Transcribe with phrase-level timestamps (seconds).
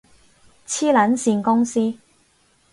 [0.65, 1.93] 黐撚線公司